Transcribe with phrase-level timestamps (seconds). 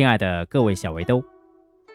[0.00, 1.22] 亲爱的各位小围兜，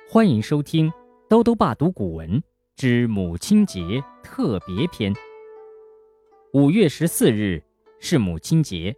[0.08, 0.92] 欢迎收听
[1.28, 2.40] 《兜兜爸读古文
[2.76, 5.12] 之母亲节特别篇》。
[6.54, 7.64] 五月十四日
[8.00, 8.96] 是母亲节，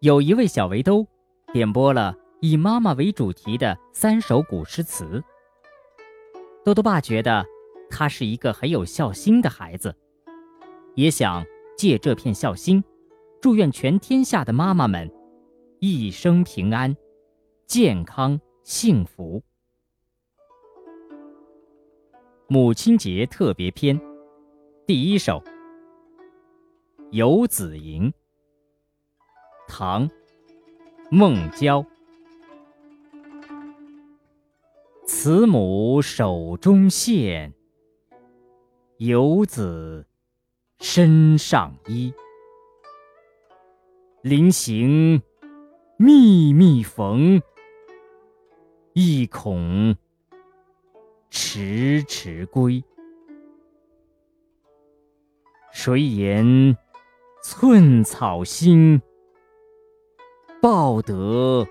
[0.00, 1.06] 有一位小围兜
[1.52, 5.22] 点播了以妈妈为主题的三首古诗词。
[6.64, 7.44] 兜兜爸觉得
[7.90, 9.94] 他是一个很有孝心的孩子，
[10.94, 11.44] 也想
[11.76, 12.82] 借这片孝心，
[13.38, 15.12] 祝愿全天下的妈妈们
[15.78, 16.96] 一生平安。
[17.66, 19.42] 健康幸福，
[22.46, 23.98] 母亲节特别篇，
[24.86, 25.40] 第一首
[27.12, 28.10] 《游子吟》，
[29.66, 30.06] 唐·
[31.10, 31.84] 孟郊。
[35.06, 37.54] 慈母手中线，
[38.98, 40.06] 游子
[40.78, 42.12] 身上衣。
[44.20, 45.22] 临行
[45.96, 47.40] 密密缝。
[48.94, 49.96] 意恐
[51.30, 52.84] 迟迟归，
[55.72, 56.76] 谁言
[57.42, 59.00] 寸草心，
[60.60, 61.66] 报得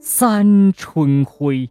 [0.00, 1.70] 三春晖。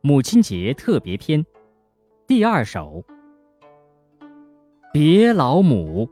[0.00, 1.44] 母亲节特别篇
[2.26, 3.04] 第二首
[4.90, 6.08] 《别老母》，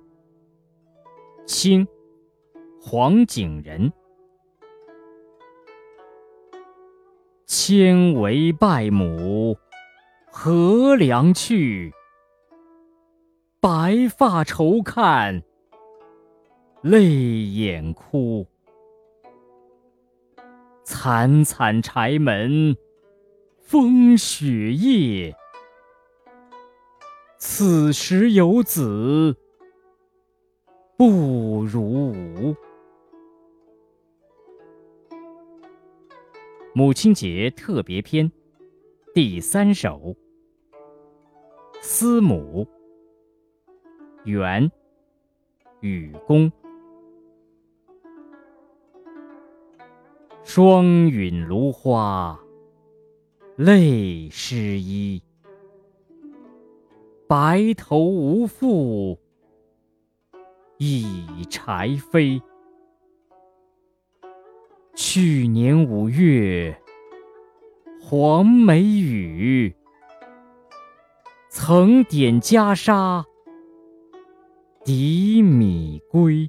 [1.46, 1.88] 清。
[2.82, 3.92] 黄景仁，
[7.44, 9.54] 千为拜母，
[10.32, 11.92] 何良去？
[13.60, 15.42] 白发愁看，
[16.80, 18.46] 泪眼哭。
[20.82, 22.74] 惨惨柴门，
[23.58, 25.36] 风雪夜。
[27.36, 29.36] 此时有子，
[30.96, 32.56] 不如无。
[36.80, 38.32] 母亲节特别篇
[39.12, 39.98] 第三首
[41.82, 42.66] 《思母》，
[44.24, 44.72] 元，
[45.80, 46.50] 雨公。
[50.42, 52.40] 霜允芦花，
[53.56, 55.22] 泪湿衣。
[57.28, 59.18] 白头无妇，
[60.78, 62.40] 已柴扉。
[65.12, 66.80] 去年五月，
[68.00, 69.74] 黄梅雨，
[71.48, 73.24] 曾点袈裟，
[74.84, 76.48] 抵米归。